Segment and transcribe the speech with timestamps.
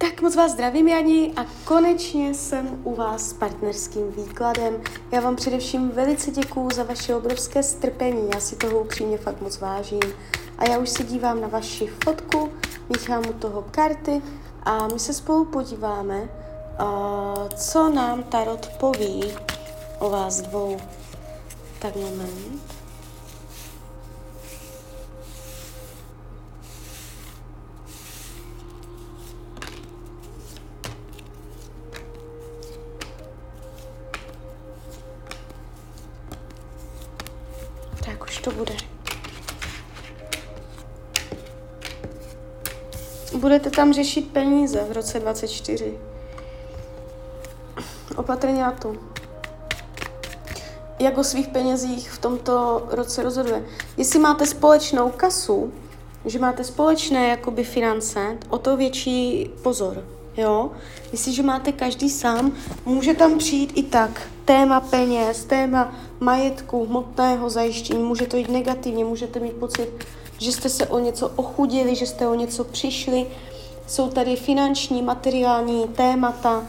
[0.00, 4.82] Tak moc vás zdravím, Jani, a konečně jsem u vás s partnerským výkladem.
[5.12, 9.60] Já vám především velice děkuju za vaše obrovské strpení, já si toho upřímně fakt moc
[9.60, 10.00] vážím.
[10.58, 12.52] A já už se dívám na vaši fotku,
[12.88, 14.22] míchám u toho karty
[14.62, 16.28] a my se spolu podíváme,
[17.56, 19.32] co nám Tarot poví
[19.98, 20.76] o vás dvou.
[21.78, 22.62] Tak moment.
[38.48, 38.76] To bude.
[43.34, 45.98] Budete tam řešit peníze v roce 24.
[48.16, 48.94] Opatrně na to.
[50.98, 53.64] Jak o svých penězích v tomto roce rozhoduje.
[53.96, 55.72] Jestli máte společnou kasu,
[56.24, 60.04] že máte společné jakoby finance, o to větší pozor.
[60.36, 60.70] Jo?
[61.12, 62.52] Jestliže máte každý sám,
[62.84, 69.04] může tam přijít i tak téma peněz, téma majetku, hmotného zajištění, může to jít negativně,
[69.04, 69.88] můžete mít pocit,
[70.38, 73.26] že jste se o něco ochudili, že jste o něco přišli.
[73.86, 76.62] Jsou tady finanční, materiální témata,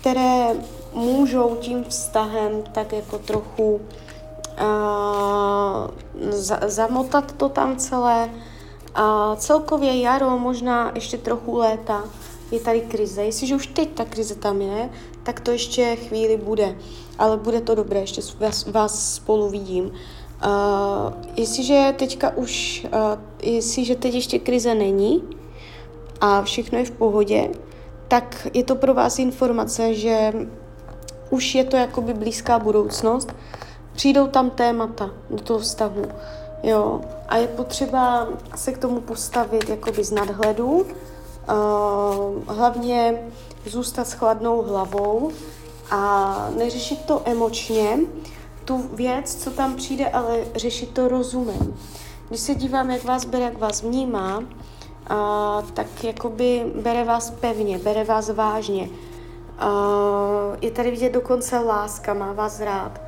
[0.00, 0.46] které
[0.94, 3.80] můžou tím vztahem tak jako trochu uh,
[6.30, 8.30] za, zamotat to tam celé.
[8.94, 12.04] A uh, celkově jaro, možná ještě trochu léta,
[12.50, 13.24] je tady krize.
[13.24, 14.90] Jestliže už teď ta krize tam je,
[15.22, 16.76] tak to ještě chvíli bude.
[17.18, 19.84] Ale bude to dobré, ještě vás, vás spolu vidím.
[19.84, 25.22] Uh, jestliže teďka už, uh, jestliže teď ještě krize není
[26.20, 27.48] a všechno je v pohodě,
[28.08, 30.32] tak je to pro vás informace, že
[31.30, 33.34] už je to jakoby blízká budoucnost.
[33.92, 36.02] Přijdou tam témata do toho vztahu,
[36.62, 37.00] jo.
[37.28, 40.86] A je potřeba se k tomu postavit jakoby z nadhledu,
[42.46, 43.22] hlavně
[43.66, 45.30] zůstat s chladnou hlavou
[45.90, 47.98] a neřešit to emočně,
[48.64, 51.74] tu věc, co tam přijde, ale řešit to rozumem.
[52.28, 54.44] Když se dívám, jak vás bere, jak vás vnímá, uh,
[55.74, 58.88] tak jakoby bere vás pevně, bere vás vážně.
[59.62, 63.00] Uh, je tady vidět dokonce láska, má vás rád.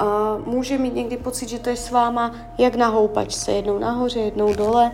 [0.00, 4.20] Uh, může mít někdy pocit, že to je s váma jak na houpačce, jednou nahoře,
[4.20, 4.92] jednou dole,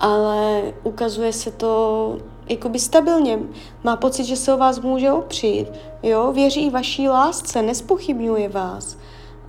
[0.00, 2.16] ale ukazuje se to
[2.48, 3.38] jakoby stabilně.
[3.84, 5.68] Má pocit, že se o vás může opřít.
[6.02, 6.32] Jo?
[6.32, 8.96] Věří vaší lásce, nespochybňuje vás.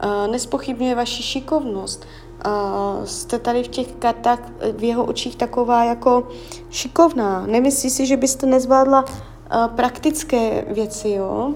[0.03, 2.05] Uh, nespochybňuje vaši šikovnost.
[2.45, 4.39] Uh, jste tady v těch kartách
[4.77, 6.27] v jeho očích taková jako
[6.69, 7.45] šikovná.
[7.45, 11.53] Nemyslí si, že byste nezvládla uh, praktické věci, jo?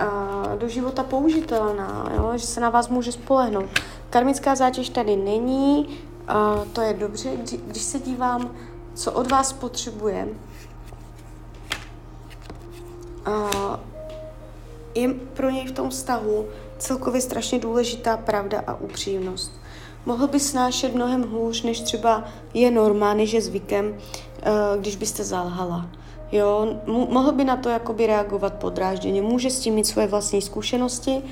[0.00, 2.32] Uh, do života použitelná, jo?
[2.34, 3.66] že se na vás může spolehnout.
[4.10, 5.88] Karmická zátěž tady není,
[6.72, 7.30] to je dobře.
[7.66, 8.50] Když se dívám,
[8.94, 10.28] co od vás potřebuje,
[13.26, 13.76] uh,
[14.94, 16.46] je pro něj v tom vztahu
[16.78, 19.52] celkově strašně důležitá pravda a upřímnost.
[20.06, 22.24] Mohl by snášet mnohem hůř, než třeba
[22.54, 25.86] je norma, než je zvykem, uh, když byste zalhala.
[26.32, 31.22] Jo, mohl by na to jakoby reagovat podrážděně, může s tím mít svoje vlastní zkušenosti,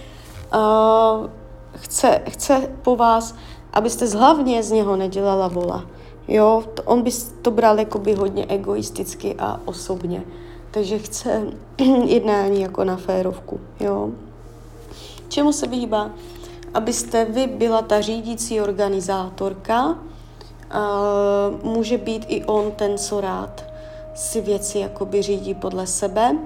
[0.54, 1.30] uh,
[1.76, 3.34] chce, chce po vás,
[3.72, 5.84] abyste hlavně z něho nedělala vola.
[6.28, 7.10] Jo, to, on by
[7.42, 10.22] to bral jakoby hodně egoisticky a osobně.
[10.70, 11.46] Takže chce
[12.06, 14.10] jednání jako na férovku, jo.
[15.28, 16.10] Čemu se vyhýbá?
[16.74, 19.96] Abyste vy byla ta řídící organizátorka, uh,
[21.72, 23.64] může být i on ten, co rád
[24.14, 26.36] si věci jakoby řídí podle sebe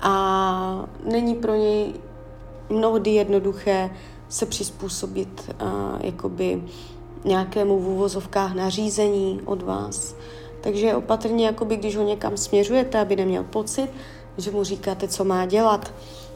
[0.00, 1.94] a není pro něj
[2.70, 3.90] mnohdy jednoduché
[4.34, 5.68] se přizpůsobit uh,
[6.00, 6.62] jakoby
[7.24, 10.14] nějakému v úvozovkách nařízení od vás.
[10.60, 13.90] Takže opatrně, jakoby, když ho někam směřujete, aby neměl pocit,
[14.38, 15.92] že mu říkáte, co má dělat.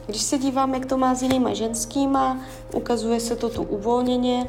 [0.07, 2.39] Když se dívám, jak to má s jinýma ženskýma,
[2.73, 4.47] ukazuje se to tu uvolněně,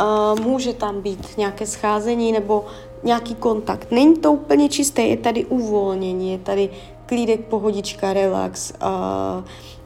[0.00, 2.66] uh, může tam být nějaké scházení nebo
[3.02, 3.90] nějaký kontakt.
[3.90, 6.70] Není to úplně čisté, je tady uvolnění, je tady
[7.10, 8.72] klídek, pohodička, relax.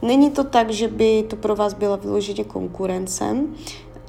[0.03, 3.55] Není to tak, že by to pro vás byla vyloženě konkurencem,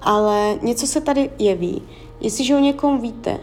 [0.01, 1.81] ale něco se tady jeví.
[2.21, 3.39] Jestliže o někom víte,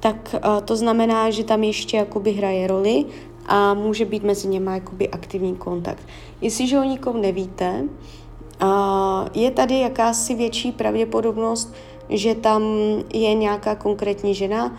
[0.00, 3.04] tak uh, to znamená, že tam ještě jakoby hraje roli
[3.46, 6.02] a může být mezi něma jakoby aktivní kontakt.
[6.40, 7.84] Jestliže o nikom nevíte,
[9.34, 11.74] je tady jakási větší pravděpodobnost,
[12.08, 12.62] že tam
[13.12, 14.76] je nějaká konkrétní žena,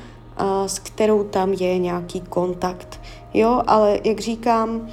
[0.65, 2.98] s kterou tam je nějaký kontakt.
[3.33, 4.89] Jo, ale jak říkám,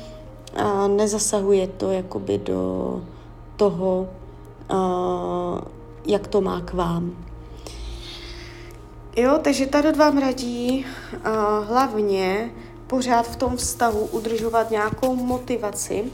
[0.58, 3.02] uh, nezasahuje to jakoby do
[3.56, 4.08] toho,
[4.70, 5.60] uh,
[6.06, 7.16] jak to má k vám.
[9.16, 12.50] Jo, takže Tarot vám radí uh, hlavně
[12.86, 16.04] pořád v tom vztahu udržovat nějakou motivaci,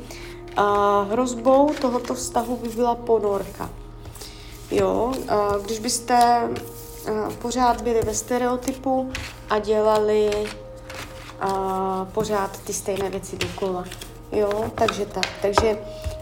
[0.57, 3.71] a hrozbou tohoto vztahu by byla ponorka.
[4.71, 6.49] Jo, a když byste a,
[7.39, 9.11] pořád byli ve stereotypu
[9.51, 10.31] a dělali
[11.43, 13.85] a, pořád ty stejné věci dokola.
[14.33, 15.27] Jo, takže tak.
[15.43, 15.79] Takže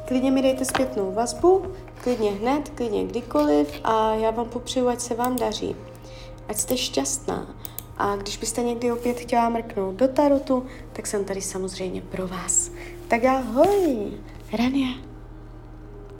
[0.06, 1.62] klidně mi dejte zpětnou vazbu,
[2.02, 5.76] klidně hned, klidně kdykoliv a já vám popřeju, ať se vám daří.
[6.48, 7.54] Ať jste šťastná.
[7.98, 12.70] A když byste někdy opět chtěla mrknout do tarotu, tak jsem tady samozřejmě pro vás.
[13.08, 14.12] Tak ahoj,
[14.58, 15.09] Rania.